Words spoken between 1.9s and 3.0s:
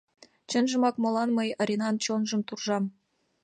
чонжым туржам.